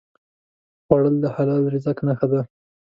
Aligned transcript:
خوړل 0.83 1.15
د 1.21 1.25
حلال 1.35 1.63
رزق 1.73 1.97
نښه 2.07 2.27
ده 2.31 2.41